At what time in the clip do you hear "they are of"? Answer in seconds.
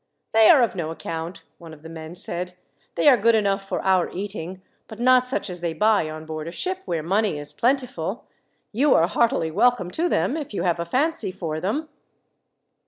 0.33-0.75